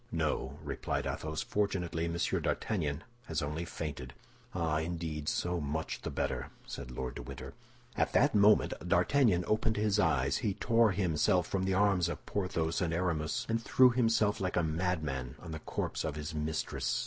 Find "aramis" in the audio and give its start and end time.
12.95-13.45